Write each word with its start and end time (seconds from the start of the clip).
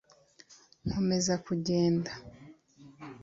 nkomeza 0.87 1.33
kugenda 1.45 2.11